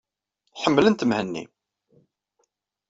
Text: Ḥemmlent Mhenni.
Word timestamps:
Ḥemmlent 0.61 1.05
Mhenni. 1.09 1.43